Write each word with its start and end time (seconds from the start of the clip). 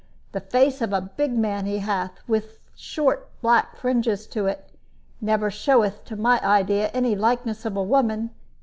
The 0.31 0.39
face 0.39 0.81
of 0.81 0.93
a 0.93 0.99
big 1.01 1.37
man 1.37 1.67
he 1.67 1.77
hath, 1.77 2.27
with 2.27 2.57
short 2.75 3.29
black 3.39 3.75
fringes 3.75 4.25
to 4.29 4.47
it. 4.47 4.71
Never 5.21 5.51
showeth 5.51 6.03
to 6.05 6.15
my 6.15 6.39
idea 6.41 6.87
any 6.89 7.15
likeliness 7.15 7.65
of 7.65 7.77
a 7.77 7.83
woman. 7.83 8.31